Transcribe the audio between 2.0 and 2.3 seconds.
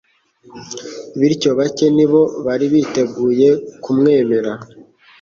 bo